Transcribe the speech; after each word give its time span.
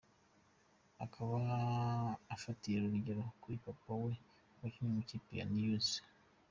akaba 1.05 1.35
afatira 2.35 2.79
urugero 2.85 3.21
kuri 3.41 3.55
papa 3.65 3.91
we 4.03 4.11
wakinnye 4.59 4.89
mu 4.93 4.99
ikipe 5.03 5.31
ya 5.39 5.45
New. 5.53 5.77